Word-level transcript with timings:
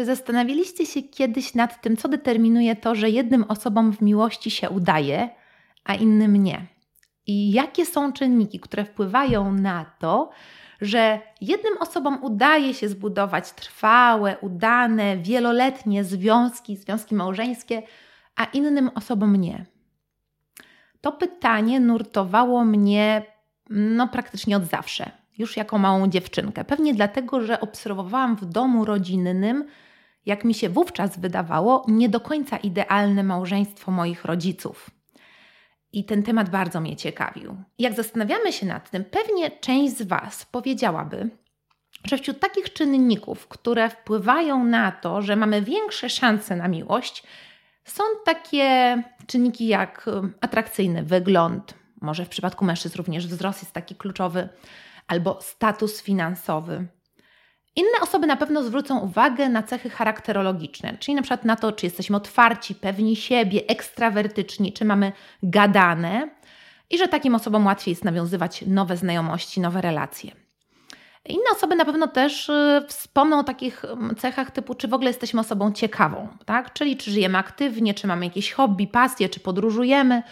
Czy 0.00 0.04
zastanawialiście 0.04 0.86
się 0.86 1.02
kiedyś 1.02 1.54
nad 1.54 1.82
tym, 1.82 1.96
co 1.96 2.08
determinuje 2.08 2.76
to, 2.76 2.94
że 2.94 3.10
jednym 3.10 3.44
osobom 3.48 3.92
w 3.92 4.00
miłości 4.00 4.50
się 4.50 4.70
udaje, 4.70 5.28
a 5.84 5.94
innym 5.94 6.36
nie? 6.36 6.66
I 7.26 7.52
jakie 7.52 7.86
są 7.86 8.12
czynniki, 8.12 8.60
które 8.60 8.84
wpływają 8.84 9.52
na 9.52 9.84
to, 9.98 10.30
że 10.80 11.20
jednym 11.40 11.78
osobom 11.80 12.24
udaje 12.24 12.74
się 12.74 12.88
zbudować 12.88 13.52
trwałe, 13.52 14.36
udane, 14.40 15.16
wieloletnie 15.16 16.04
związki, 16.04 16.76
związki 16.76 17.14
małżeńskie, 17.14 17.82
a 18.36 18.44
innym 18.44 18.90
osobom 18.94 19.36
nie? 19.36 19.66
To 21.00 21.12
pytanie 21.12 21.80
nurtowało 21.80 22.64
mnie 22.64 23.22
no, 23.70 24.08
praktycznie 24.08 24.56
od 24.56 24.64
zawsze, 24.64 25.10
już 25.38 25.56
jako 25.56 25.78
małą 25.78 26.08
dziewczynkę. 26.08 26.64
Pewnie 26.64 26.94
dlatego, 26.94 27.40
że 27.40 27.60
obserwowałam 27.60 28.36
w 28.36 28.44
domu 28.44 28.84
rodzinnym, 28.84 29.64
jak 30.26 30.44
mi 30.44 30.54
się 30.54 30.68
wówczas 30.68 31.18
wydawało, 31.18 31.84
nie 31.88 32.08
do 32.08 32.20
końca 32.20 32.56
idealne 32.56 33.22
małżeństwo 33.22 33.92
moich 33.92 34.24
rodziców. 34.24 34.90
I 35.92 36.04
ten 36.04 36.22
temat 36.22 36.50
bardzo 36.50 36.80
mnie 36.80 36.96
ciekawił. 36.96 37.56
Jak 37.78 37.94
zastanawiamy 37.94 38.52
się 38.52 38.66
nad 38.66 38.90
tym, 38.90 39.04
pewnie 39.04 39.50
część 39.50 39.96
z 39.96 40.02
Was 40.02 40.46
powiedziałaby, 40.46 41.30
że 42.04 42.18
wśród 42.18 42.40
takich 42.40 42.72
czynników, 42.72 43.48
które 43.48 43.90
wpływają 43.90 44.64
na 44.64 44.92
to, 44.92 45.22
że 45.22 45.36
mamy 45.36 45.62
większe 45.62 46.10
szanse 46.10 46.56
na 46.56 46.68
miłość, 46.68 47.22
są 47.84 48.02
takie 48.24 49.02
czynniki 49.26 49.66
jak 49.66 50.10
atrakcyjny 50.40 51.02
wygląd, 51.02 51.74
może 52.00 52.24
w 52.24 52.28
przypadku 52.28 52.64
mężczyzn 52.64 52.98
również 52.98 53.26
wzrost 53.26 53.62
jest 53.62 53.72
taki 53.72 53.94
kluczowy, 53.94 54.48
albo 55.06 55.38
status 55.40 56.02
finansowy. 56.02 56.86
Inne 57.76 58.00
osoby 58.02 58.26
na 58.26 58.36
pewno 58.36 58.62
zwrócą 58.62 58.98
uwagę 58.98 59.48
na 59.48 59.62
cechy 59.62 59.90
charakterologiczne, 59.90 60.98
czyli 60.98 61.14
na 61.14 61.22
przykład 61.22 61.44
na 61.44 61.56
to, 61.56 61.72
czy 61.72 61.86
jesteśmy 61.86 62.16
otwarci, 62.16 62.74
pewni 62.74 63.16
siebie, 63.16 63.62
ekstrawertyczni, 63.68 64.72
czy 64.72 64.84
mamy 64.84 65.12
gadane 65.42 66.30
i 66.90 66.98
że 66.98 67.08
takim 67.08 67.34
osobom 67.34 67.66
łatwiej 67.66 67.92
jest 67.92 68.04
nawiązywać 68.04 68.64
nowe 68.66 68.96
znajomości, 68.96 69.60
nowe 69.60 69.80
relacje. 69.80 70.30
Inne 71.28 71.50
osoby 71.52 71.76
na 71.76 71.84
pewno 71.84 72.08
też 72.08 72.48
y, 72.48 72.84
wspomną 72.88 73.38
o 73.38 73.44
takich 73.44 73.84
mm, 73.84 74.16
cechach 74.16 74.50
typu, 74.50 74.74
czy 74.74 74.88
w 74.88 74.94
ogóle 74.94 75.10
jesteśmy 75.10 75.40
osobą 75.40 75.72
ciekawą, 75.72 76.28
tak? 76.44 76.72
Czyli 76.72 76.96
czy 76.96 77.10
żyjemy 77.10 77.38
aktywnie, 77.38 77.94
czy 77.94 78.06
mamy 78.06 78.24
jakieś 78.24 78.52
hobby, 78.52 78.86
pasje, 78.86 79.28
czy 79.28 79.40
podróżujemy, 79.40 80.22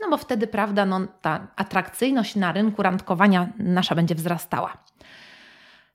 no 0.00 0.10
bo 0.10 0.16
wtedy, 0.16 0.46
prawda, 0.46 0.86
no, 0.86 1.00
ta 1.20 1.46
atrakcyjność 1.56 2.36
na 2.36 2.52
rynku 2.52 2.82
randkowania 2.82 3.48
nasza 3.58 3.94
będzie 3.94 4.14
wzrastała. 4.14 4.76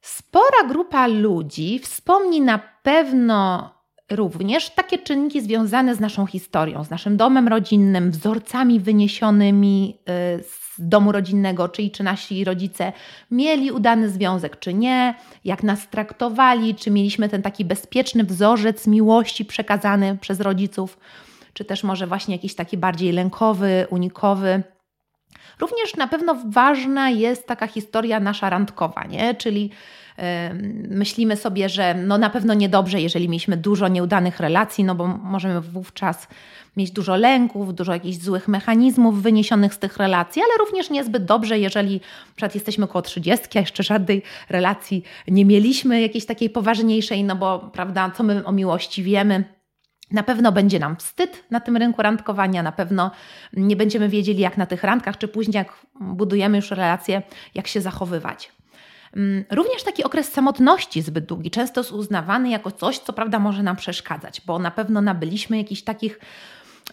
Spora 0.01 0.67
grupa 0.67 1.07
ludzi 1.07 1.79
wspomni 1.79 2.41
na 2.41 2.59
pewno 2.83 3.69
również 4.11 4.69
takie 4.69 4.97
czynniki 4.97 5.41
związane 5.41 5.95
z 5.95 5.99
naszą 5.99 6.25
historią, 6.25 6.83
z 6.83 6.89
naszym 6.89 7.17
domem 7.17 7.47
rodzinnym, 7.47 8.11
wzorcami 8.11 8.79
wyniesionymi 8.79 9.97
y, 10.39 10.43
z 10.43 10.67
domu 10.79 11.11
rodzinnego, 11.11 11.69
czyli 11.69 11.91
czy 11.91 12.03
nasi 12.03 12.43
rodzice 12.43 12.93
mieli 13.31 13.71
udany 13.71 14.09
związek, 14.09 14.59
czy 14.59 14.73
nie, 14.73 15.15
jak 15.45 15.63
nas 15.63 15.89
traktowali, 15.89 16.75
czy 16.75 16.91
mieliśmy 16.91 17.29
ten 17.29 17.41
taki 17.41 17.65
bezpieczny 17.65 18.23
wzorzec 18.23 18.87
miłości 18.87 19.45
przekazany 19.45 20.17
przez 20.21 20.39
rodziców, 20.39 20.97
czy 21.53 21.65
też 21.65 21.83
może 21.83 22.07
właśnie 22.07 22.35
jakiś 22.35 22.55
taki 22.55 22.77
bardziej 22.77 23.11
lękowy, 23.11 23.87
unikowy. 23.89 24.63
Również 25.59 25.95
na 25.95 26.08
pewno 26.08 26.38
ważna 26.45 27.09
jest 27.09 27.47
taka 27.47 27.67
historia 27.67 28.20
nasza 28.20 28.50
randkowa, 28.50 29.03
nie? 29.03 29.36
czyli 29.36 29.72
myślimy 30.89 31.36
sobie, 31.36 31.70
że 31.70 31.94
no 31.94 32.17
na 32.17 32.30
pewno 32.30 32.53
niedobrze, 32.53 33.02
jeżeli 33.02 33.30
mieliśmy 33.30 33.58
dużo 33.58 33.88
nieudanych 33.88 34.39
relacji, 34.39 34.83
no 34.83 34.95
bo 34.95 35.08
możemy 35.08 35.61
wówczas 35.61 36.28
mieć 36.78 36.92
dużo 36.92 37.16
lęków, 37.16 37.75
dużo 37.75 37.94
jakichś 37.94 38.17
złych 38.17 38.48
mechanizmów 38.48 39.22
wyniesionych 39.22 39.73
z 39.73 39.80
tych 39.80 39.98
relacji, 39.98 40.42
ale 40.42 40.58
również 40.59 40.89
niezbyt 40.89 41.26
dobrze, 41.26 41.60
jeżeli 41.60 42.02
przykład 42.36 42.55
jesteśmy 42.55 42.86
około 42.86 43.02
30, 43.02 43.58
a 43.58 43.60
jeszcze 43.60 43.83
żadnej 43.83 44.21
relacji 44.49 45.04
nie 45.27 45.45
mieliśmy, 45.45 46.02
jakiejś 46.02 46.26
takiej 46.26 46.49
poważniejszej, 46.49 47.23
no 47.23 47.36
bo 47.36 47.60
prawda, 47.60 48.11
co 48.17 48.23
my 48.23 48.45
o 48.45 48.52
miłości 48.52 49.04
wiemy, 49.04 49.56
na 50.11 50.23
pewno 50.23 50.51
będzie 50.51 50.79
nam 50.79 50.95
wstyd 50.95 51.43
na 51.51 51.59
tym 51.59 51.77
rynku 51.77 52.01
randkowania, 52.01 52.63
na 52.63 52.71
pewno 52.71 53.11
nie 53.53 53.75
będziemy 53.75 54.09
wiedzieli, 54.09 54.39
jak 54.39 54.57
na 54.57 54.65
tych 54.65 54.83
randkach, 54.83 55.17
czy 55.17 55.27
później, 55.27 55.55
jak 55.55 55.73
budujemy 55.99 56.57
już 56.57 56.71
relacje, 56.71 57.21
jak 57.55 57.67
się 57.67 57.81
zachowywać. 57.81 58.51
Mm, 59.15 59.45
również 59.51 59.83
taki 59.83 60.03
okres 60.03 60.31
samotności 60.31 61.01
zbyt 61.01 61.25
długi 61.25 61.51
często 61.51 61.79
jest 61.79 61.91
uznawany 61.91 62.49
jako 62.49 62.71
coś, 62.71 62.99
co 62.99 63.13
prawda 63.13 63.39
może 63.39 63.63
nam 63.63 63.75
przeszkadzać, 63.75 64.41
bo 64.45 64.59
na 64.59 64.71
pewno 64.71 65.01
nabyliśmy 65.01 65.57
jakichś 65.57 65.81
takich 65.81 66.19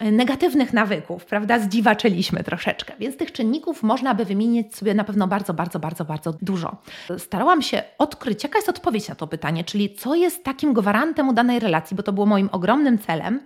negatywnych 0.00 0.72
nawyków, 0.72 1.25
prawda? 1.25 1.59
Zdziwaczyliśmy 1.59 2.44
troszeczkę, 2.44 2.93
więc 2.99 3.16
tych 3.16 3.32
czynników 3.32 3.82
można 3.82 4.15
by 4.15 4.25
wymienić 4.25 4.77
sobie 4.77 4.94
na 4.94 5.05
pewno 5.05 5.28
bardzo, 5.28 5.55
bardzo, 5.55 5.78
bardzo, 5.78 6.05
bardzo 6.05 6.34
dużo. 6.43 6.77
Starałam 7.19 7.62
się 7.62 7.82
odkryć, 7.99 8.43
jaka 8.43 8.59
jest 8.59 8.69
odpowiedź 8.69 9.09
na 9.09 9.15
to 9.15 9.27
pytanie, 9.27 9.65
czyli 9.65 9.94
co 9.94 10.15
jest 10.15 10.44
takim 10.44 10.72
gwarantem 10.72 11.28
udanej 11.28 11.60
relacji, 11.60 11.97
bo 11.97 12.03
to 12.03 12.12
było 12.12 12.27
moim 12.27 12.49
ogromnym 12.53 12.99
celem, 12.99 13.41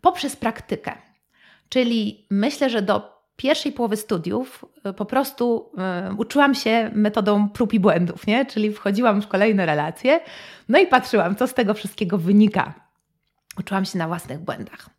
poprzez 0.00 0.36
praktykę. 0.36 0.92
Czyli 1.68 2.26
myślę, 2.30 2.70
że 2.70 2.82
do 2.82 3.18
pierwszej 3.36 3.72
połowy 3.72 3.96
studiów 3.96 4.64
y, 4.86 4.92
po 4.92 5.04
prostu 5.04 5.72
y, 6.10 6.14
uczyłam 6.14 6.54
się 6.54 6.90
metodą 6.94 7.48
prób 7.48 7.74
i 7.74 7.80
błędów, 7.80 8.26
nie? 8.26 8.46
czyli 8.46 8.72
wchodziłam 8.72 9.22
w 9.22 9.28
kolejne 9.28 9.66
relacje, 9.66 10.20
no 10.68 10.78
i 10.78 10.86
patrzyłam, 10.86 11.36
co 11.36 11.46
z 11.46 11.54
tego 11.54 11.74
wszystkiego 11.74 12.18
wynika. 12.18 12.74
Uczyłam 13.58 13.84
się 13.84 13.98
na 13.98 14.08
własnych 14.08 14.38
błędach. 14.38 14.90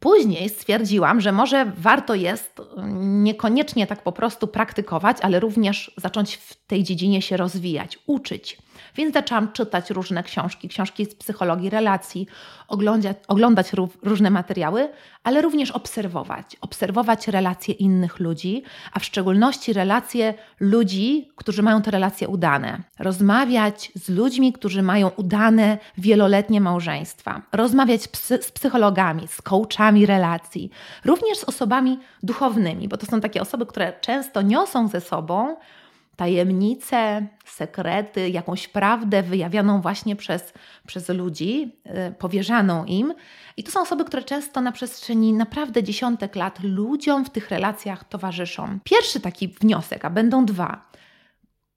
Później 0.00 0.48
stwierdziłam, 0.48 1.20
że 1.20 1.32
może 1.32 1.72
warto 1.76 2.14
jest 2.14 2.60
y, 2.60 2.64
niekoniecznie 3.00 3.86
tak 3.86 4.02
po 4.02 4.12
prostu 4.12 4.46
praktykować, 4.46 5.16
ale 5.22 5.40
również 5.40 5.94
zacząć 5.96 6.36
w 6.36 6.66
tej 6.66 6.82
dziedzinie 6.82 7.22
się 7.22 7.36
rozwijać, 7.36 7.98
uczyć. 8.06 8.58
Więc 8.96 9.14
zaczęłam 9.14 9.52
czytać 9.52 9.90
różne 9.90 10.22
książki, 10.22 10.68
książki 10.68 11.06
z 11.06 11.14
psychologii 11.14 11.70
relacji, 11.70 12.26
oglądać, 12.68 13.16
oglądać 13.28 13.72
różne 14.02 14.30
materiały, 14.30 14.88
ale 15.24 15.42
również 15.42 15.70
obserwować. 15.70 16.56
Obserwować 16.60 17.28
relacje 17.28 17.74
innych 17.74 18.20
ludzi, 18.20 18.62
a 18.92 18.98
w 18.98 19.04
szczególności 19.04 19.72
relacje 19.72 20.34
ludzi, 20.60 21.28
którzy 21.36 21.62
mają 21.62 21.82
te 21.82 21.90
relacje 21.90 22.28
udane. 22.28 22.78
Rozmawiać 22.98 23.92
z 23.94 24.08
ludźmi, 24.08 24.52
którzy 24.52 24.82
mają 24.82 25.08
udane 25.08 25.78
wieloletnie 25.98 26.60
małżeństwa. 26.60 27.42
Rozmawiać 27.52 28.02
z 28.40 28.52
psychologami, 28.52 29.28
z 29.28 29.42
coachami 29.42 30.06
relacji, 30.06 30.70
również 31.04 31.38
z 31.38 31.44
osobami 31.44 31.98
duchownymi, 32.22 32.88
bo 32.88 32.96
to 32.96 33.06
są 33.06 33.20
takie 33.20 33.42
osoby, 33.42 33.66
które 33.66 33.92
często 34.00 34.42
niosą 34.42 34.88
ze 34.88 35.00
sobą 35.00 35.56
tajemnice, 36.16 37.26
sekrety, 37.44 38.30
jakąś 38.30 38.68
prawdę 38.68 39.22
wyjawianą 39.22 39.80
właśnie 39.80 40.16
przez, 40.16 40.52
przez 40.86 41.08
ludzi, 41.08 41.76
yy, 41.84 42.14
powierzaną 42.18 42.84
im. 42.84 43.14
I 43.56 43.64
to 43.64 43.70
są 43.70 43.80
osoby, 43.80 44.04
które 44.04 44.22
często 44.22 44.60
na 44.60 44.72
przestrzeni 44.72 45.32
naprawdę 45.32 45.82
dziesiątek 45.82 46.36
lat 46.36 46.58
ludziom 46.62 47.24
w 47.24 47.30
tych 47.30 47.50
relacjach 47.50 48.04
towarzyszą. 48.04 48.78
Pierwszy 48.84 49.20
taki 49.20 49.48
wniosek, 49.48 50.04
a 50.04 50.10
będą 50.10 50.46
dwa, 50.46 50.90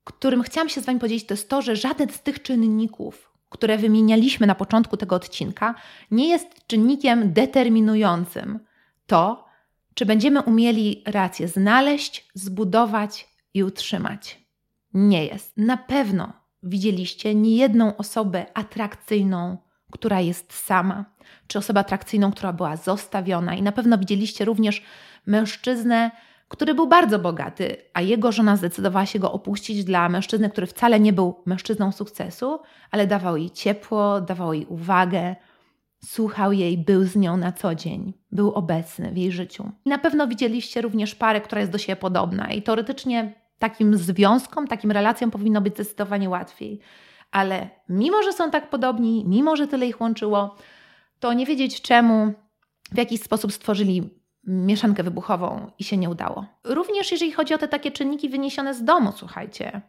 którym 0.04 0.44
chciałam 0.44 0.70
się 0.70 0.82
z 0.82 0.86
Wami 0.86 1.00
podzielić, 1.00 1.26
to 1.26 1.34
jest 1.34 1.50
to, 1.50 1.62
że 1.62 1.76
żaden 1.76 2.10
z 2.10 2.22
tych 2.22 2.42
czynników, 2.42 3.32
które 3.50 3.78
wymienialiśmy 3.78 4.48
na 4.48 4.56
początku 4.56 4.98
tego 4.98 5.16
odcinka, 5.16 5.76
nie 6.12 6.30
jest 6.30 6.68
czynnikiem 6.68 7.34
determinującym 7.34 8.60
to, 9.08 9.46
czy 9.94 10.06
będziemy 10.06 10.42
umieli 10.42 11.04
relację 11.06 11.48
znaleźć, 11.48 12.28
zbudować 12.34 13.28
i 13.58 13.64
utrzymać. 13.64 14.48
Nie 14.94 15.26
jest. 15.26 15.58
Na 15.58 15.78
pewno 15.78 16.34
widzieliście 16.64 17.36
niejedną 17.36 17.98
osobę 17.98 18.46
atrakcyjną, 18.54 19.58
która 19.92 20.20
jest 20.20 20.54
sama, 20.54 21.06
czy 21.48 21.60
osobę 21.60 21.80
atrakcyjną, 21.80 22.32
która 22.32 22.54
była 22.54 22.76
zostawiona, 22.76 23.56
i 23.56 23.62
na 23.62 23.72
pewno 23.72 23.98
widzieliście 23.98 24.46
również 24.46 24.84
mężczyznę, 25.26 26.12
który 26.48 26.74
był 26.74 26.88
bardzo 26.88 27.20
bogaty, 27.20 27.78
a 27.94 28.02
jego 28.02 28.32
żona 28.32 28.58
zdecydowała 28.58 29.06
się 29.06 29.20
go 29.20 29.32
opuścić 29.32 29.84
dla 29.84 30.10
mężczyzny, 30.10 30.50
który 30.50 30.68
wcale 30.68 31.00
nie 31.00 31.14
był 31.14 31.36
mężczyzną 31.46 31.92
sukcesu, 31.92 32.60
ale 32.92 33.08
dawał 33.08 33.38
jej 33.38 33.52
ciepło, 33.52 34.22
dawał 34.22 34.54
jej 34.54 34.66
uwagę, 34.66 35.36
słuchał 36.06 36.52
jej, 36.52 36.78
był 36.78 37.04
z 37.04 37.16
nią 37.16 37.38
na 37.38 37.52
co 37.52 37.76
dzień, 37.76 38.14
był 38.32 38.52
obecny 38.52 39.12
w 39.12 39.18
jej 39.18 39.32
życiu. 39.32 39.72
I 39.86 39.90
na 39.90 39.98
pewno 39.98 40.28
widzieliście 40.28 40.82
również 40.82 41.16
parę, 41.16 41.42
która 41.42 41.62
jest 41.62 41.72
do 41.72 41.78
siebie 41.78 41.96
podobna 41.96 42.48
i 42.52 42.62
teoretycznie 42.62 43.47
takim 43.60 43.98
związkom, 43.98 44.68
takim 44.68 44.92
relacjom 44.92 45.32
powinno 45.32 45.62
być 45.62 45.74
zdecydowanie 45.74 46.30
łatwiej. 46.30 46.80
Ale 47.32 47.70
mimo, 47.90 48.24
że 48.24 48.34
są 48.34 48.52
tak 48.52 48.70
podobni, 48.70 49.26
mimo, 49.28 49.56
że 49.56 49.68
tyle 49.68 49.88
ich 49.88 50.02
łączyło, 50.02 50.56
to 51.20 51.34
nie 51.34 51.46
wiedzieć 51.46 51.82
czemu, 51.82 52.34
w 52.92 52.98
jakiś 52.98 53.22
sposób 53.22 53.54
stworzyli 53.54 54.10
mieszankę 54.44 55.04
wybuchową 55.04 55.72
i 55.80 55.84
się 55.84 55.98
nie 55.98 56.10
udało. 56.10 56.46
Również 56.64 57.12
jeżeli 57.12 57.32
chodzi 57.32 57.54
o 57.54 57.58
te 57.58 57.68
takie 57.68 57.92
czynniki 57.92 58.30
wyniesione 58.30 58.74
z 58.74 58.84
domu, 58.84 59.12
słuchajcie. 59.16 59.82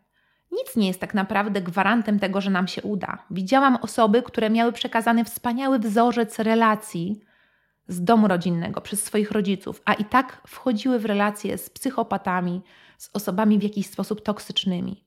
Nic 0.53 0.77
nie 0.77 0.89
jest 0.89 1.01
tak 1.01 1.15
naprawdę 1.15 1.61
gwarantem 1.63 2.19
tego, 2.19 2.41
że 2.41 2.51
nam 2.51 2.69
się 2.69 2.83
uda. 2.83 3.19
Widziałam 3.31 3.79
osoby, 3.83 4.23
które 4.23 4.51
miały 4.51 4.73
przekazany 4.73 5.25
wspaniały 5.25 5.79
wzorzec 5.79 6.39
relacji 6.39 7.21
z 7.89 8.05
domu 8.05 8.29
rodzinnego 8.29 8.81
przez 8.81 9.05
swoich 9.05 9.31
rodziców, 9.31 9.83
a 9.85 9.95
i 9.95 10.05
tak 10.05 10.43
wchodziły 10.47 10.99
w 10.99 11.05
relacje 11.05 11.59
z 11.59 11.71
psychopatami, 11.71 12.63
z 12.99 13.11
osobami 13.13 13.59
w 13.59 13.63
jakiś 13.63 13.87
sposób 13.87 14.23
toksycznymi. 14.23 15.05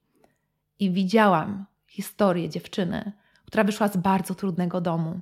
I 0.80 0.92
widziałam 0.92 1.66
historię 1.88 2.50
dziewczyny, 2.50 3.12
która 3.46 3.64
wyszła 3.64 3.88
z 3.88 3.98
bardzo 3.98 4.36
trudnego 4.36 4.82
domu, 4.82 5.20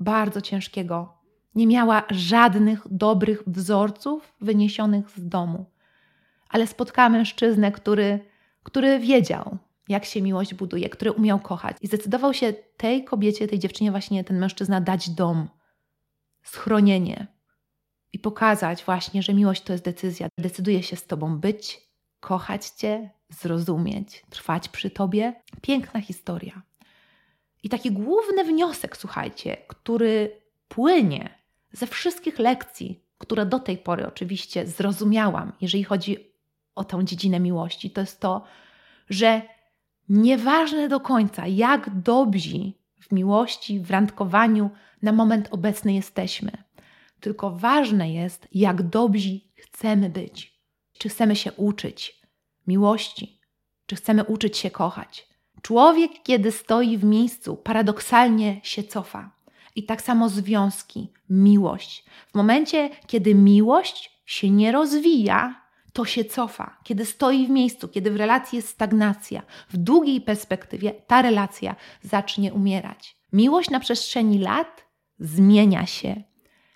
bardzo 0.00 0.40
ciężkiego. 0.40 1.14
Nie 1.54 1.66
miała 1.66 2.02
żadnych 2.10 2.86
dobrych 2.90 3.42
wzorców 3.46 4.34
wyniesionych 4.40 5.10
z 5.10 5.28
domu. 5.28 5.66
Ale 6.48 6.66
spotkała 6.66 7.08
mężczyznę, 7.08 7.72
który, 7.72 8.20
który 8.62 8.98
wiedział, 8.98 9.58
jak 9.88 10.04
się 10.04 10.22
miłość 10.22 10.54
buduje, 10.54 10.88
który 10.88 11.12
umiał 11.12 11.38
kochać. 11.38 11.76
I 11.80 11.86
zdecydował 11.86 12.34
się 12.34 12.52
tej 12.76 13.04
kobiecie, 13.04 13.48
tej 13.48 13.58
dziewczynie, 13.58 13.90
właśnie 13.90 14.24
ten 14.24 14.38
mężczyzna 14.38 14.80
dać 14.80 15.10
dom, 15.10 15.48
schronienie 16.42 17.26
i 18.12 18.18
pokazać 18.18 18.84
właśnie, 18.84 19.22
że 19.22 19.34
miłość 19.34 19.62
to 19.62 19.72
jest 19.72 19.84
decyzja. 19.84 20.28
Decyduje 20.38 20.82
się 20.82 20.96
z 20.96 21.06
tobą 21.06 21.38
być, 21.38 21.90
kochać 22.20 22.66
cię, 22.66 23.10
zrozumieć, 23.28 24.22
trwać 24.30 24.68
przy 24.68 24.90
tobie. 24.90 25.42
Piękna 25.62 26.00
historia. 26.00 26.62
I 27.62 27.68
taki 27.68 27.92
główny 27.92 28.44
wniosek, 28.44 28.96
słuchajcie, 28.96 29.56
który 29.68 30.40
płynie 30.68 31.38
ze 31.72 31.86
wszystkich 31.86 32.38
lekcji, 32.38 33.04
które 33.18 33.46
do 33.46 33.58
tej 33.58 33.78
pory 33.78 34.06
oczywiście 34.06 34.66
zrozumiałam, 34.66 35.52
jeżeli 35.60 35.84
chodzi 35.84 36.32
o 36.74 36.84
tę 36.84 37.04
dziedzinę 37.04 37.40
miłości, 37.40 37.90
to 37.90 38.00
jest 38.00 38.20
to, 38.20 38.44
że 39.10 39.42
nieważne 40.08 40.88
do 40.88 41.00
końca, 41.00 41.46
jak 41.46 42.00
dobrzy 42.00 42.72
w 43.00 43.12
miłości, 43.12 43.80
w 43.80 43.90
randkowaniu 43.90 44.70
na 45.02 45.12
moment 45.12 45.48
obecny 45.50 45.94
jesteśmy, 45.94 46.52
tylko 47.20 47.50
ważne 47.50 48.12
jest, 48.12 48.48
jak 48.52 48.82
dobrzy 48.82 49.40
chcemy 49.56 50.10
być. 50.10 50.60
Czy 50.98 51.08
chcemy 51.08 51.36
się 51.36 51.52
uczyć 51.52 52.20
miłości, 52.66 53.40
czy 53.86 53.96
chcemy 53.96 54.24
uczyć 54.24 54.58
się 54.58 54.70
kochać. 54.70 55.28
Człowiek, 55.62 56.10
kiedy 56.22 56.52
stoi 56.52 56.98
w 56.98 57.04
miejscu, 57.04 57.56
paradoksalnie 57.56 58.60
się 58.62 58.82
cofa. 58.82 59.36
I 59.76 59.84
tak 59.84 60.02
samo 60.02 60.28
związki, 60.28 61.12
miłość. 61.30 62.04
W 62.28 62.34
momencie, 62.34 62.90
kiedy 63.06 63.34
miłość 63.34 64.22
się 64.26 64.50
nie 64.50 64.72
rozwija, 64.72 65.62
to 65.92 66.04
się 66.04 66.24
cofa. 66.24 66.76
Kiedy 66.84 67.06
stoi 67.06 67.46
w 67.46 67.50
miejscu, 67.50 67.88
kiedy 67.88 68.10
w 68.10 68.16
relacji 68.16 68.56
jest 68.56 68.68
stagnacja, 68.68 69.42
w 69.68 69.76
długiej 69.76 70.20
perspektywie 70.20 70.92
ta 71.06 71.22
relacja 71.22 71.76
zacznie 72.02 72.52
umierać. 72.52 73.16
Miłość 73.32 73.70
na 73.70 73.80
przestrzeni 73.80 74.38
lat 74.38 74.84
zmienia 75.18 75.86
się. 75.86 76.22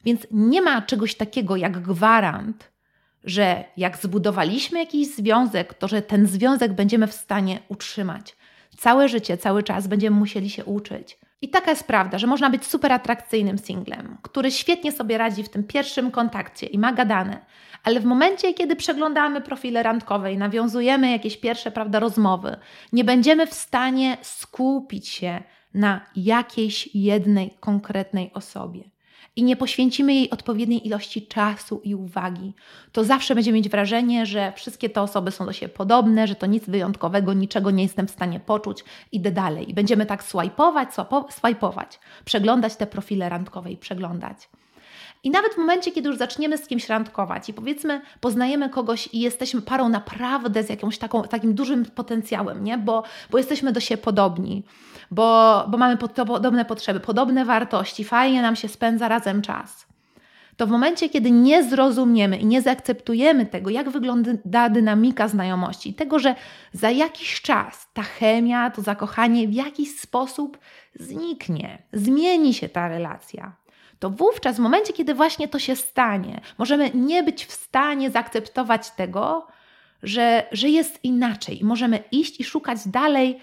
Więc 0.05 0.27
nie 0.31 0.63
ma 0.63 0.83
czegoś 0.83 1.15
takiego 1.15 1.57
jak 1.57 1.83
gwarant, 1.83 2.73
że 3.25 3.65
jak 3.77 3.97
zbudowaliśmy 3.97 4.79
jakiś 4.79 5.15
związek, 5.15 5.75
to 5.75 5.89
że 5.89 6.03
ten 6.03 6.27
związek 6.27 6.73
będziemy 6.73 7.07
w 7.07 7.15
stanie 7.15 7.59
utrzymać. 7.69 8.37
Całe 8.79 9.09
życie, 9.09 9.37
cały 9.37 9.63
czas 9.63 9.87
będziemy 9.87 10.17
musieli 10.17 10.51
się 10.51 10.65
uczyć. 10.65 11.19
I 11.45 11.49
taka 11.49 11.71
jest 11.71 11.87
prawda, 11.87 12.19
że 12.19 12.27
można 12.27 12.51
być 12.51 12.67
super 12.67 12.93
atrakcyjnym 12.93 13.59
singlem, 13.59 14.19
który 14.23 14.51
świetnie 14.51 14.93
sobie 14.93 15.19
radzi 15.19 15.43
w 15.43 15.49
tym 15.49 15.65
pierwszym 15.65 16.11
kontakcie 16.11 16.67
i 16.67 16.79
ma 16.79 16.93
gadane, 16.93 17.41
ale 17.83 18.01
w 18.01 18.05
momencie, 18.05 18.55
kiedy 18.55 18.77
przeglądamy 18.77 19.41
profile 19.41 19.83
randkowe 19.83 20.33
i 20.33 20.39
nawiązujemy 20.39 21.11
jakieś 21.11 21.37
pierwsze 21.37 21.71
prawda, 21.71 22.01
rozmowy, 22.01 22.57
nie 22.93 23.05
będziemy 23.05 23.47
w 23.47 23.55
stanie 23.55 24.17
skupić 24.23 25.09
się 25.09 25.43
na 25.75 26.01
jakiejś 26.17 26.95
jednej 26.95 27.57
konkretnej 27.61 28.31
osobie 28.35 28.94
i 29.37 29.45
nie 29.45 29.57
poświęcimy 29.57 30.15
jej 30.15 30.31
odpowiedniej 30.31 30.87
ilości 30.87 31.27
czasu 31.27 31.81
i 31.85 31.95
uwagi, 31.95 32.53
to 32.93 33.05
zawsze 33.05 33.35
będziemy 33.35 33.59
mieć 33.59 33.69
wrażenie, 33.69 34.27
że 34.27 34.53
wszystkie 34.57 34.91
te 34.91 35.03
osoby 35.03 35.31
są 35.31 35.47
do 35.47 35.53
siebie 35.53 35.75
podobne, 35.75 36.27
że 36.27 36.35
to 36.35 36.47
nic 36.47 36.65
wyjątkowego, 36.65 37.33
niczego 37.33 37.71
nie 37.71 37.83
jestem 37.83 38.07
w 38.07 38.11
stanie 38.11 38.41
poczuć, 38.41 38.85
idę 39.13 39.31
dalej. 39.31 39.71
I 39.71 39.75
będziemy 39.75 40.07
tak 40.07 40.25
swajpować, 40.25 40.89
swajpować, 41.31 42.01
przeglądać 42.25 42.77
te 42.77 42.87
profile 42.87 43.29
randkowe 43.29 43.73
i 43.73 43.77
przeglądać. 43.77 44.49
I 45.25 45.31
nawet 45.31 45.55
w 45.55 45.59
momencie, 45.59 45.93
kiedy 45.93 46.09
już 46.09 46.19
zaczniemy 46.19 46.59
z 46.59 46.67
kimś 46.67 46.89
randkować 46.89 47.49
i 47.49 47.55
powiedzmy, 47.55 48.01
poznajemy 48.21 48.69
kogoś 48.71 49.09
i 49.13 49.21
jesteśmy 49.21 49.63
parą 49.63 49.89
naprawdę 49.89 50.63
z 50.63 50.69
jakimś 50.69 50.99
taką, 50.99 51.23
takim 51.23 51.55
dużym 51.55 51.85
potencjałem, 51.85 52.65
nie? 52.65 52.79
Bo, 52.79 53.03
bo 53.31 53.39
jesteśmy 53.39 53.73
do 53.73 53.81
siebie 53.81 54.03
podobni, 54.03 54.65
bo, 55.11 55.65
bo 55.69 55.79
mamy 55.79 55.97
podobne 55.97 56.65
potrzeby, 56.65 57.01
podobne 57.01 57.45
wartości, 57.45 58.05
fajnie 58.05 58.43
nam 58.43 58.57
się 58.57 58.69
spędza 58.69 59.09
razem 59.09 59.43
czas. 59.43 59.87
To 60.57 60.67
w 60.67 60.71
momencie, 60.71 61.09
kiedy 61.09 61.31
nie 61.31 61.65
zrozumiemy 61.65 62.37
i 62.37 62.47
nie 62.47 62.63
zaakceptujemy 62.63 63.47
tego, 63.47 63.71
jak 63.71 63.91
wygląda 63.91 64.69
dynamika 64.69 65.29
znajomości, 65.29 65.95
tego, 65.95 66.19
że 66.19 66.35
za 66.73 66.91
jakiś 66.91 67.43
czas 67.43 67.89
ta 67.93 68.03
chemia, 68.03 68.71
to 68.71 68.83
zakochanie 68.83 69.49
w 69.49 69.53
jakiś 69.53 70.01
sposób 70.01 70.59
zniknie, 70.95 71.83
zmieni 71.93 72.55
się 72.55 72.69
ta 72.69 72.89
relacja, 72.89 73.57
to 73.99 74.11
wówczas, 74.11 74.57
w 74.57 74.59
momencie, 74.59 74.93
kiedy 74.93 75.15
właśnie 75.15 75.49
to 75.49 75.59
się 75.59 75.77
stanie, 75.77 76.41
możemy 76.59 76.91
nie 76.95 77.23
być 77.23 77.47
w 77.47 77.53
stanie 77.53 78.11
zaakceptować 78.11 78.91
tego, 78.91 79.47
że, 80.03 80.47
że 80.53 80.69
jest 80.69 81.05
inaczej 81.05 81.61
i 81.61 81.65
możemy 81.65 82.05
iść 82.13 82.41
i 82.41 82.45
szukać 82.45 82.89
dalej 82.89 83.41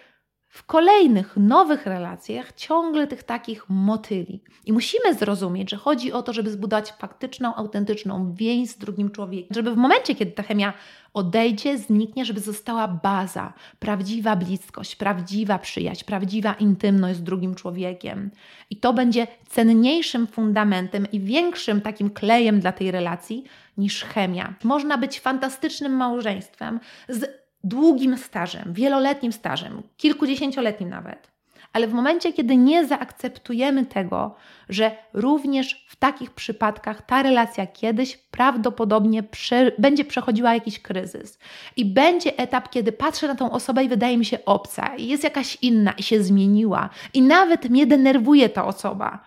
w 0.51 0.63
kolejnych 0.65 1.37
nowych 1.37 1.85
relacjach 1.85 2.53
ciągle 2.53 3.07
tych 3.07 3.23
takich 3.23 3.69
motyli. 3.69 4.43
I 4.65 4.73
musimy 4.73 5.13
zrozumieć, 5.13 5.69
że 5.69 5.77
chodzi 5.77 6.11
o 6.11 6.23
to, 6.23 6.33
żeby 6.33 6.51
zbudować 6.51 6.91
faktyczną, 6.91 7.55
autentyczną 7.55 8.33
więź 8.33 8.69
z 8.69 8.77
drugim 8.77 9.11
człowiekiem. 9.11 9.55
Żeby 9.55 9.71
w 9.71 9.77
momencie, 9.77 10.15
kiedy 10.15 10.31
ta 10.31 10.43
chemia 10.43 10.73
odejdzie, 11.13 11.77
zniknie, 11.77 12.25
żeby 12.25 12.39
została 12.39 12.87
baza, 12.87 13.53
prawdziwa 13.79 14.35
bliskość, 14.35 14.95
prawdziwa 14.95 15.59
przyjaźń, 15.59 16.05
prawdziwa 16.05 16.53
intymność 16.53 17.19
z 17.19 17.23
drugim 17.23 17.55
człowiekiem. 17.55 18.31
I 18.69 18.77
to 18.77 18.93
będzie 18.93 19.27
cenniejszym 19.49 20.27
fundamentem 20.27 21.07
i 21.11 21.19
większym 21.19 21.81
takim 21.81 22.09
klejem 22.09 22.59
dla 22.59 22.71
tej 22.71 22.91
relacji 22.91 23.43
niż 23.77 24.03
chemia. 24.03 24.53
Można 24.63 24.97
być 24.97 25.19
fantastycznym 25.19 25.91
małżeństwem 25.91 26.79
z 27.09 27.40
długim 27.63 28.17
stażem, 28.17 28.73
wieloletnim 28.73 29.31
stażem, 29.31 29.83
kilkudziesięcioletnim 29.97 30.89
nawet. 30.89 31.31
Ale 31.73 31.87
w 31.87 31.93
momencie, 31.93 32.33
kiedy 32.33 32.57
nie 32.57 32.87
zaakceptujemy 32.87 33.85
tego, 33.85 34.35
że 34.69 34.91
również 35.13 35.85
w 35.89 35.95
takich 35.95 36.31
przypadkach 36.31 37.05
ta 37.05 37.23
relacja 37.23 37.67
kiedyś 37.67 38.17
prawdopodobnie 38.17 39.23
prze 39.23 39.71
będzie 39.79 40.05
przechodziła 40.05 40.53
jakiś 40.53 40.79
kryzys 40.79 41.39
i 41.77 41.85
będzie 41.85 42.37
etap, 42.37 42.69
kiedy 42.69 42.91
patrzę 42.91 43.27
na 43.27 43.35
tą 43.35 43.51
osobę 43.51 43.83
i 43.83 43.89
wydaje 43.89 44.17
mi 44.17 44.25
się 44.25 44.45
obca, 44.45 44.95
i 44.95 45.07
jest 45.07 45.23
jakaś 45.23 45.57
inna 45.61 45.91
i 45.91 46.03
się 46.03 46.23
zmieniła, 46.23 46.89
i 47.13 47.21
nawet 47.21 47.69
mnie 47.69 47.87
denerwuje 47.87 48.49
ta 48.49 48.65
osoba, 48.65 49.19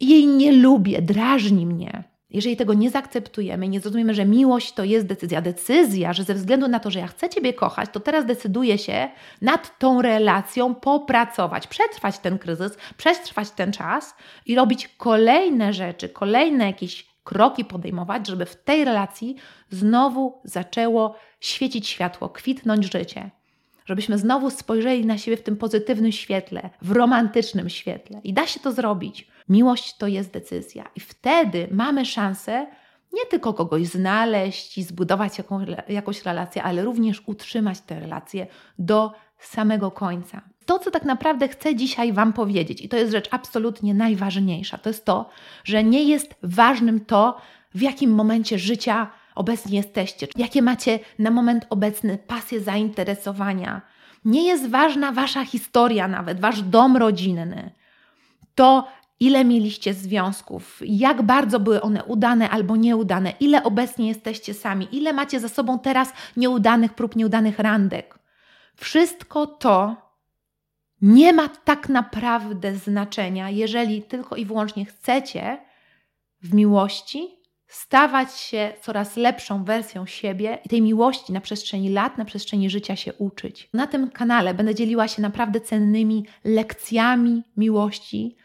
jej 0.00 0.26
nie 0.26 0.52
lubię, 0.52 1.02
drażni 1.02 1.66
mnie 1.66 2.11
jeżeli 2.32 2.56
tego 2.56 2.74
nie 2.74 2.90
zaakceptujemy, 2.90 3.68
nie 3.68 3.80
zrozumiemy, 3.80 4.14
że 4.14 4.24
miłość 4.24 4.72
to 4.72 4.84
jest 4.84 5.06
decyzja, 5.06 5.40
decyzja, 5.40 6.12
że 6.12 6.24
ze 6.24 6.34
względu 6.34 6.68
na 6.68 6.80
to, 6.80 6.90
że 6.90 6.98
ja 6.98 7.06
chcę 7.06 7.28
Ciebie 7.28 7.54
kochać, 7.54 7.90
to 7.92 8.00
teraz 8.00 8.26
decyduję 8.26 8.78
się 8.78 9.08
nad 9.42 9.78
tą 9.78 10.02
relacją 10.02 10.74
popracować, 10.74 11.66
przetrwać 11.66 12.18
ten 12.18 12.38
kryzys, 12.38 12.76
przetrwać 12.96 13.50
ten 13.50 13.72
czas 13.72 14.14
i 14.46 14.54
robić 14.54 14.88
kolejne 14.88 15.72
rzeczy, 15.72 16.08
kolejne 16.08 16.66
jakieś 16.66 17.06
kroki 17.24 17.64
podejmować, 17.64 18.26
żeby 18.26 18.46
w 18.46 18.56
tej 18.56 18.84
relacji 18.84 19.36
znowu 19.70 20.40
zaczęło 20.44 21.16
świecić 21.40 21.88
światło, 21.88 22.28
kwitnąć 22.28 22.92
życie. 22.92 23.30
Żebyśmy 23.84 24.18
znowu 24.18 24.50
spojrzeli 24.50 25.06
na 25.06 25.18
siebie 25.18 25.36
w 25.36 25.42
tym 25.42 25.56
pozytywnym 25.56 26.12
świetle, 26.12 26.70
w 26.82 26.90
romantycznym 26.90 27.68
świetle. 27.68 28.20
I 28.24 28.32
da 28.32 28.46
się 28.46 28.60
to 28.60 28.72
zrobić. 28.72 29.28
Miłość 29.48 29.96
to 29.96 30.06
jest 30.06 30.30
decyzja, 30.30 30.84
i 30.96 31.00
wtedy 31.00 31.68
mamy 31.70 32.04
szansę 32.04 32.66
nie 33.12 33.26
tylko 33.26 33.54
kogoś 33.54 33.86
znaleźć 33.86 34.78
i 34.78 34.82
zbudować 34.82 35.38
jakąś, 35.38 35.68
jakąś 35.88 36.22
relację, 36.22 36.62
ale 36.62 36.84
również 36.84 37.22
utrzymać 37.26 37.80
tę 37.80 38.00
relację 38.00 38.46
do 38.78 39.12
samego 39.38 39.90
końca. 39.90 40.42
To, 40.66 40.78
co 40.78 40.90
tak 40.90 41.04
naprawdę 41.04 41.48
chcę 41.48 41.76
dzisiaj 41.76 42.12
Wam 42.12 42.32
powiedzieć, 42.32 42.80
i 42.80 42.88
to 42.88 42.96
jest 42.96 43.12
rzecz 43.12 43.28
absolutnie 43.30 43.94
najważniejsza, 43.94 44.78
to 44.78 44.90
jest 44.90 45.04
to, 45.04 45.28
że 45.64 45.84
nie 45.84 46.04
jest 46.04 46.34
ważnym 46.42 47.04
to, 47.04 47.36
w 47.74 47.82
jakim 47.82 48.14
momencie 48.14 48.58
życia 48.58 49.10
obecnie 49.34 49.76
jesteście, 49.76 50.26
jakie 50.36 50.62
macie 50.62 50.98
na 51.18 51.30
moment 51.30 51.66
obecny 51.70 52.18
pasje, 52.18 52.60
zainteresowania. 52.60 53.80
Nie 54.24 54.46
jest 54.46 54.70
ważna 54.70 55.12
Wasza 55.12 55.44
historia, 55.44 56.08
nawet 56.08 56.40
Wasz 56.40 56.62
dom 56.62 56.96
rodzinny. 56.96 57.70
To, 58.54 58.88
ile 59.22 59.44
mieliście 59.44 59.94
związków, 59.94 60.80
jak 60.86 61.22
bardzo 61.22 61.60
były 61.60 61.80
one 61.80 62.04
udane 62.04 62.50
albo 62.50 62.76
nieudane, 62.76 63.32
ile 63.40 63.64
obecnie 63.64 64.08
jesteście 64.08 64.54
sami, 64.54 64.88
ile 64.92 65.12
macie 65.12 65.40
za 65.40 65.48
sobą 65.48 65.78
teraz 65.78 66.12
nieudanych 66.36 66.94
prób, 66.94 67.16
nieudanych 67.16 67.58
randek. 67.58 68.18
Wszystko 68.76 69.46
to 69.46 69.96
nie 71.02 71.32
ma 71.32 71.48
tak 71.48 71.88
naprawdę 71.88 72.74
znaczenia, 72.74 73.50
jeżeli 73.50 74.02
tylko 74.02 74.36
i 74.36 74.44
wyłącznie 74.44 74.84
chcecie 74.84 75.58
w 76.40 76.54
miłości 76.54 77.28
stawać 77.68 78.38
się 78.38 78.72
coraz 78.80 79.16
lepszą 79.16 79.64
wersją 79.64 80.06
siebie 80.06 80.58
i 80.64 80.68
tej 80.68 80.82
miłości 80.82 81.32
na 81.32 81.40
przestrzeni 81.40 81.88
lat, 81.88 82.18
na 82.18 82.24
przestrzeni 82.24 82.70
życia 82.70 82.96
się 82.96 83.12
uczyć. 83.12 83.68
Na 83.74 83.86
tym 83.86 84.10
kanale 84.10 84.54
będę 84.54 84.74
dzieliła 84.74 85.08
się 85.08 85.22
naprawdę 85.22 85.60
cennymi 85.60 86.26
lekcjami 86.44 87.42
miłości, 87.56 88.36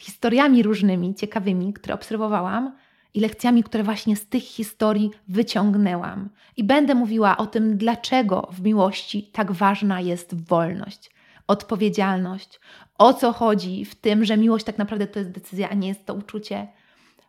historiami 0.00 0.62
różnymi, 0.62 1.14
ciekawymi, 1.14 1.72
które 1.72 1.94
obserwowałam 1.94 2.76
i 3.14 3.20
lekcjami, 3.20 3.62
które 3.62 3.84
właśnie 3.84 4.16
z 4.16 4.26
tych 4.26 4.42
historii 4.42 5.10
wyciągnęłam. 5.28 6.28
I 6.56 6.64
będę 6.64 6.94
mówiła 6.94 7.36
o 7.36 7.46
tym, 7.46 7.76
dlaczego 7.76 8.48
w 8.52 8.62
miłości 8.62 9.30
tak 9.32 9.52
ważna 9.52 10.00
jest 10.00 10.48
wolność, 10.48 11.10
odpowiedzialność, 11.46 12.60
o 12.98 13.14
co 13.14 13.32
chodzi 13.32 13.84
w 13.84 13.94
tym, 13.94 14.24
że 14.24 14.36
miłość 14.36 14.64
tak 14.64 14.78
naprawdę 14.78 15.06
to 15.06 15.18
jest 15.18 15.30
decyzja, 15.30 15.70
a 15.70 15.74
nie 15.74 15.88
jest 15.88 16.06
to 16.06 16.14
uczucie 16.14 16.68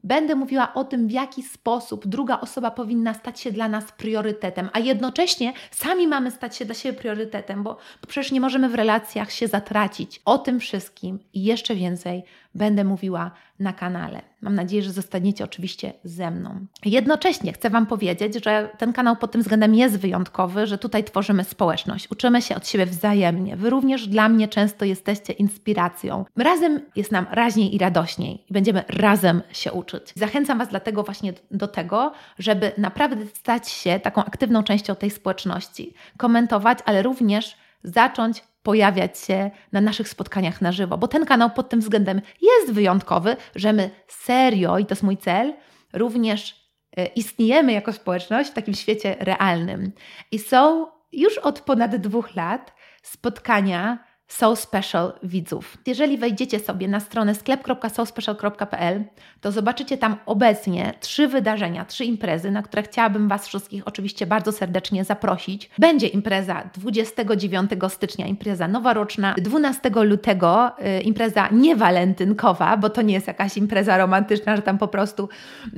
Będę 0.03 0.35
mówiła 0.35 0.73
o 0.73 0.83
tym, 0.83 1.07
w 1.07 1.11
jaki 1.11 1.43
sposób 1.43 2.07
druga 2.07 2.39
osoba 2.39 2.71
powinna 2.71 3.13
stać 3.13 3.39
się 3.39 3.51
dla 3.51 3.67
nas 3.69 3.91
priorytetem, 3.91 4.69
a 4.73 4.79
jednocześnie 4.79 5.53
sami 5.71 6.07
mamy 6.07 6.31
stać 6.31 6.57
się 6.57 6.65
dla 6.65 6.75
siebie 6.75 6.99
priorytetem, 6.99 7.63
bo, 7.63 7.77
przecież 8.07 8.31
nie 8.31 8.41
możemy 8.41 8.69
w 8.69 8.75
relacjach 8.75 9.31
się 9.31 9.47
zatracić. 9.47 10.21
O 10.25 10.37
tym 10.37 10.59
wszystkim 10.59 11.19
i 11.33 11.43
jeszcze 11.43 11.75
więcej 11.75 12.23
będę 12.55 12.83
mówiła 12.83 13.31
na 13.59 13.73
kanale. 13.73 14.21
Mam 14.41 14.55
nadzieję, 14.55 14.83
że 14.83 14.91
zostaniecie 14.91 15.43
oczywiście 15.43 15.93
ze 16.03 16.31
mną. 16.31 16.65
Jednocześnie 16.85 17.53
chcę 17.53 17.69
Wam 17.69 17.85
powiedzieć, 17.85 18.43
że 18.45 18.69
ten 18.77 18.93
kanał 18.93 19.15
pod 19.15 19.31
tym 19.31 19.41
względem 19.41 19.75
jest 19.75 19.97
wyjątkowy, 19.97 20.67
że 20.67 20.77
tutaj 20.77 21.03
tworzymy 21.03 21.43
społeczność, 21.43 22.11
uczymy 22.11 22.41
się 22.41 22.55
od 22.55 22.67
siebie 22.67 22.85
wzajemnie. 22.85 23.55
Wy 23.55 23.69
również 23.69 24.07
dla 24.07 24.29
mnie 24.29 24.47
często 24.47 24.85
jesteście 24.85 25.33
inspiracją. 25.33 26.25
Razem 26.37 26.79
jest 26.95 27.11
nam 27.11 27.25
raźniej 27.31 27.75
i 27.75 27.77
radośniej 27.77 28.45
i 28.49 28.53
będziemy 28.53 28.83
razem 28.87 29.41
się 29.51 29.71
uczyć. 29.71 30.13
Zachęcam 30.15 30.57
Was 30.57 30.69
dlatego 30.69 31.03
właśnie 31.03 31.33
do 31.51 31.67
tego, 31.67 32.11
żeby 32.39 32.71
naprawdę 32.77 33.25
stać 33.25 33.69
się 33.69 33.99
taką 33.99 34.23
aktywną 34.25 34.63
częścią 34.63 34.95
tej 34.95 35.09
społeczności, 35.09 35.93
komentować, 36.17 36.79
ale 36.85 37.01
również 37.01 37.57
zacząć 37.83 38.43
pojawiać 38.63 39.19
się 39.19 39.51
na 39.71 39.81
naszych 39.81 40.09
spotkaniach 40.09 40.61
na 40.61 40.71
żywo, 40.71 40.97
bo 40.97 41.07
ten 41.07 41.25
kanał 41.25 41.49
pod 41.49 41.69
tym 41.69 41.79
względem 41.79 42.21
jest 42.41 42.73
wyjątkowy, 42.73 43.35
że 43.55 43.73
my 43.73 43.89
serio, 44.07 44.77
i 44.77 44.85
to 44.85 44.91
jest 44.91 45.03
mój 45.03 45.17
cel, 45.17 45.53
również 45.93 46.71
e, 46.97 47.05
istniejemy 47.05 47.71
jako 47.71 47.93
społeczność 47.93 48.49
w 48.49 48.53
takim 48.53 48.73
świecie 48.73 49.15
realnym. 49.19 49.91
I 50.31 50.39
są 50.39 50.87
już 51.11 51.37
od 51.37 51.61
ponad 51.61 51.95
dwóch 51.95 52.35
lat 52.35 52.73
spotkania 53.03 54.10
So 54.31 54.55
Special 54.55 55.13
widzów. 55.23 55.77
Jeżeli 55.87 56.17
wejdziecie 56.17 56.59
sobie 56.59 56.87
na 56.87 56.99
stronę 56.99 57.35
sklep.sospecial.pl, 57.35 59.03
to 59.41 59.51
zobaczycie 59.51 59.97
tam 59.97 60.15
obecnie 60.25 60.93
trzy 60.99 61.27
wydarzenia, 61.27 61.85
trzy 61.85 62.05
imprezy, 62.05 62.51
na 62.51 62.61
które 62.61 62.83
chciałabym 62.83 63.27
Was 63.27 63.47
wszystkich 63.47 63.87
oczywiście 63.87 64.25
bardzo 64.25 64.51
serdecznie 64.51 65.03
zaprosić. 65.03 65.69
Będzie 65.77 66.07
impreza 66.07 66.69
29 66.73 67.71
stycznia, 67.89 68.27
impreza 68.27 68.67
noworoczna, 68.67 69.35
12 69.37 69.89
lutego 70.03 70.71
y, 70.99 71.01
impreza 71.01 71.49
niewalentynkowa, 71.51 72.77
bo 72.77 72.89
to 72.89 73.01
nie 73.01 73.13
jest 73.13 73.27
jakaś 73.27 73.57
impreza 73.57 73.97
romantyczna, 73.97 74.55
że 74.55 74.61
tam 74.61 74.77
po 74.77 74.87
prostu 74.87 75.29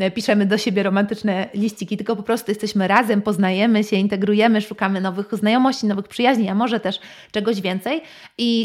y, 0.02 0.12
piszemy 0.12 0.46
do 0.46 0.58
siebie 0.58 0.84
romantyczne 0.84 1.50
liściki, 1.54 1.98
tylko 1.98 2.16
po 2.16 2.24
prostu 2.24 2.52
jesteśmy 2.52 2.88
razem, 2.88 3.22
poznajemy 3.22 3.84
się, 3.84 3.96
integrujemy, 3.96 4.62
szukamy 4.62 5.02
nowych 5.02 5.28
znajomości, 5.32 5.86
nowych 5.86 6.08
przyjaźni, 6.08 6.50
a 6.50 6.56
może 6.56 6.80
też 6.80 7.00
czegoś 7.32 7.62
więcej. 7.62 8.02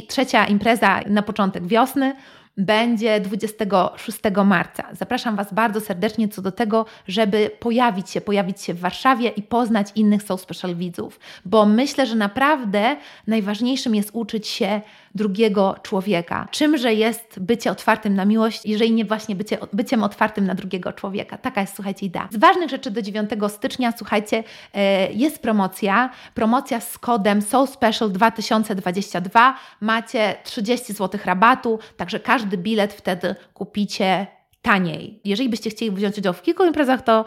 Trzecia 0.09 0.47
impreza 0.47 1.01
na 1.07 1.23
początek 1.23 1.67
wiosny 1.67 2.15
będzie 2.59 3.21
26 3.21 4.19
marca. 4.45 4.85
Zapraszam 4.93 5.37
Was 5.37 5.55
bardzo 5.55 5.81
serdecznie 5.81 6.29
co 6.29 6.43
do 6.43 6.53
tego, 6.53 6.87
żeby 7.09 7.51
pojawić 7.61 8.11
się, 8.11 8.21
pojawić 8.21 8.63
się 8.63 8.75
w 8.75 8.81
Warszawie 8.81 9.29
i 9.29 9.43
poznać 9.43 9.89
innych 9.95 10.23
So 10.23 10.39
Special 10.39 10.75
widzów, 10.75 11.21
bo 11.45 11.67
myślę, 11.67 12.07
że 12.07 12.15
naprawdę 12.15 12.97
najważniejszym 13.27 13.95
jest 13.95 14.11
uczyć 14.13 14.47
się 14.47 14.81
drugiego 15.15 15.77
człowieka. 15.83 16.49
Czymże 16.51 16.95
jest 16.95 17.39
bycie 17.41 17.71
otwartym 17.71 18.15
na 18.15 18.25
miłość, 18.25 18.67
jeżeli 18.67 18.93
nie 18.93 19.05
właśnie 19.05 19.37
bycie, 19.37 19.59
byciem 19.73 20.03
otwartym 20.03 20.47
na 20.47 20.55
drugiego 20.55 20.93
człowieka. 20.93 21.39
Taka 21.39 21.61
jest, 21.61 21.75
słuchajcie, 21.75 22.07
idea. 22.07 22.29
Z 22.31 22.37
ważnych 22.37 22.71
rzeczy 22.71 22.91
do 22.91 23.03
9 23.03 23.31
stycznia, 23.49 23.93
słuchajcie, 23.97 24.45
e, 24.75 25.13
jest 25.13 25.43
promocja. 25.43 26.11
Promocja 26.35 26.81
z 26.81 26.99
kodem 26.99 27.43
So 27.43 27.67
Special 27.67 28.13
2022. 28.13 29.55
Macie 29.81 30.35
30 30.45 30.93
zł 30.93 31.21
rabatu, 31.25 31.79
także 31.97 32.21
każdy 32.21 32.48
bilet 32.57 32.93
wtedy 32.93 33.35
kupicie 33.55 34.27
taniej. 34.63 35.21
Jeżeli 35.25 35.49
byście 35.49 35.71
chcieli 35.71 35.91
wziąć 35.91 36.19
udział 36.19 36.35
w 36.35 36.43
kilku 36.43 36.65
imprezach, 36.65 37.03
to 37.03 37.25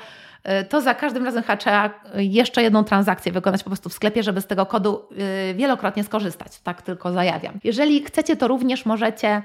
to 0.70 0.82
za 0.82 0.96
każdym 0.96 1.26
razem 1.26 1.44
trzeba 1.60 1.90
jeszcze 2.16 2.64
jedną 2.64 2.84
transakcję 2.84 3.32
wykonać 3.32 3.64
po 3.64 3.70
prostu 3.70 3.90
w 3.90 3.94
sklepie, 3.94 4.24
żeby 4.24 4.42
z 4.42 4.48
tego 4.48 4.66
kodu 4.66 5.02
y, 5.52 5.54
wielokrotnie 5.54 6.04
skorzystać. 6.04 6.60
Tak 6.60 6.82
tylko 6.82 7.12
zajawiam. 7.12 7.60
Jeżeli 7.64 8.04
chcecie, 8.04 8.36
to 8.36 8.48
również 8.48 8.86
możecie 8.86 9.42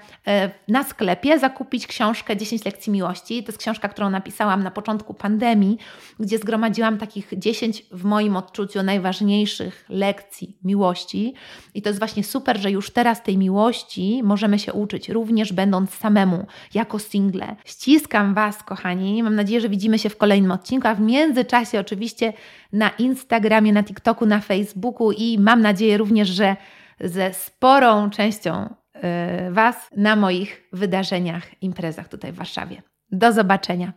na 0.68 0.84
sklepie 0.84 1.38
zakupić 1.38 1.86
książkę 1.86 2.36
10 2.36 2.64
lekcji 2.64 2.92
miłości. 2.92 3.44
To 3.44 3.48
jest 3.48 3.58
książka, 3.58 3.88
którą 3.88 4.10
napisałam 4.10 4.62
na 4.62 4.70
początku 4.70 5.14
pandemii, 5.14 5.78
gdzie 6.20 6.38
zgromadziłam 6.38 6.98
takich 6.98 7.32
10 7.36 7.82
w 7.92 8.04
moim 8.04 8.36
odczuciu 8.36 8.82
najważniejszych 8.82 9.84
lekcji 9.88 10.56
miłości. 10.64 11.34
I 11.74 11.82
to 11.82 11.88
jest 11.88 11.98
właśnie 11.98 12.24
super, 12.24 12.58
że 12.58 12.70
już 12.70 12.90
teraz 12.90 13.22
tej 13.22 13.38
miłości 13.38 14.20
możemy 14.24 14.58
się 14.58 14.72
uczyć, 14.72 15.08
również 15.08 15.52
będąc 15.52 15.90
samemu, 15.90 16.46
jako 16.74 16.98
single. 16.98 17.56
Ściskam 17.64 18.34
Was, 18.34 18.62
kochani. 18.62 19.22
Mam 19.22 19.34
nadzieję, 19.34 19.60
że 19.60 19.68
widzimy 19.68 19.98
się 19.98 20.08
w 20.08 20.16
kolejnym 20.16 20.50
odcinku 20.50 20.85
w 20.94 21.00
międzyczasie 21.00 21.80
oczywiście 21.80 22.32
na 22.72 22.90
Instagramie, 22.90 23.72
na 23.72 23.82
TikToku, 23.82 24.26
na 24.26 24.40
Facebooku 24.40 25.12
i 25.12 25.38
mam 25.38 25.60
nadzieję 25.60 25.98
również, 25.98 26.28
że 26.28 26.56
ze 27.00 27.34
sporą 27.34 28.10
częścią 28.10 28.74
y, 28.96 29.50
Was 29.50 29.90
na 29.96 30.16
moich 30.16 30.68
wydarzeniach, 30.72 31.62
imprezach 31.62 32.08
tutaj 32.08 32.32
w 32.32 32.36
Warszawie. 32.36 32.82
Do 33.12 33.32
zobaczenia. 33.32 33.92